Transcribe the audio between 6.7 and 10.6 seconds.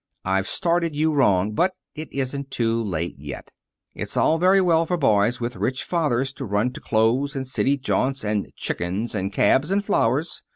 to clothes, and city jaunts, and 'chickens,' and cabs and flowers.